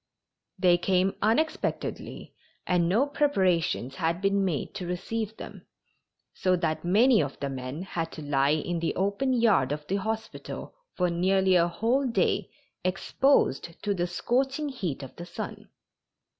They 0.57 0.79
came 0.79 1.13
unexpectedly 1.21 2.33
and 2.65 2.89
no 2.89 3.05
preparations 3.05 3.93
had 3.97 4.19
been 4.19 4.43
made 4.43 4.73
to 4.73 4.87
receive 4.87 5.37
them, 5.37 5.67
so 6.33 6.55
that 6.55 6.83
many 6.83 7.21
of 7.21 7.39
the 7.39 7.49
men 7.49 7.83
had 7.83 8.11
to 8.13 8.23
lie 8.23 8.49
in 8.55 8.79
the 8.79 8.95
open 8.95 9.31
yard 9.31 9.71
of 9.71 9.85
the 9.85 9.97
hospital 9.97 10.73
for 10.95 11.11
nearly 11.11 11.53
a 11.53 11.67
whole 11.67 12.07
day 12.07 12.49
exposed 12.83 13.79
to 13.83 13.93
the 13.93 14.07
scorching 14.07 14.69
heat 14.69 15.03
of 15.03 15.15
the 15.17 15.25
sun. 15.27 15.69